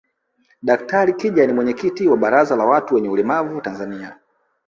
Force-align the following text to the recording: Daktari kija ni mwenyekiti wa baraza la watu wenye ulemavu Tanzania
Daktari 0.63 1.13
kija 1.17 1.47
ni 1.47 1.53
mwenyekiti 1.53 2.07
wa 2.07 2.17
baraza 2.17 2.55
la 2.55 2.65
watu 2.65 2.95
wenye 2.95 3.09
ulemavu 3.09 3.61
Tanzania 3.61 4.17